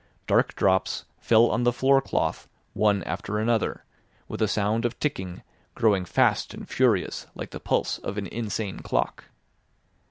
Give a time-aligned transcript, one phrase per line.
[0.25, 3.85] Dark drops fell on the floorcloth one after another,
[4.27, 5.43] with a sound of ticking
[5.75, 9.25] growing fast and furious like the pulse of an insane clock.